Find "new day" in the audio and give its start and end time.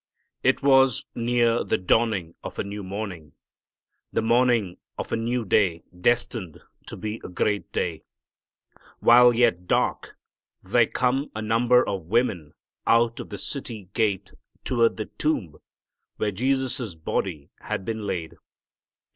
5.15-5.83